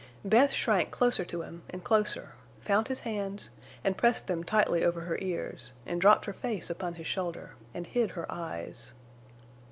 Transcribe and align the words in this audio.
Bess 0.25 0.51
shrank 0.51 0.89
closer 0.89 1.23
to 1.25 1.43
him 1.43 1.61
and 1.69 1.83
closer, 1.83 2.31
found 2.59 2.87
his 2.87 3.01
hands, 3.01 3.51
and 3.83 3.95
pressed 3.95 4.25
them 4.25 4.43
tightly 4.43 4.83
over 4.83 5.01
her 5.01 5.19
ears, 5.21 5.73
and 5.85 6.01
dropped 6.01 6.25
her 6.25 6.33
face 6.33 6.71
upon 6.71 6.95
his 6.95 7.05
shoulder, 7.05 7.51
and 7.71 7.85
hid 7.85 8.09
her 8.17 8.25
eyes. 8.31 8.95